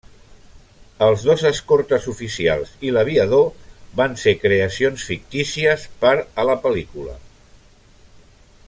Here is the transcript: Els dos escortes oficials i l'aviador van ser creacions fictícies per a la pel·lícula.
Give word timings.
Els 1.07 1.25
dos 1.27 1.43
escortes 1.49 2.07
oficials 2.13 2.71
i 2.89 2.93
l'aviador 2.95 3.45
van 4.01 4.17
ser 4.23 4.35
creacions 4.47 5.07
fictícies 5.11 5.85
per 6.07 6.17
a 6.45 6.49
la 6.53 6.57
pel·lícula. 6.67 7.17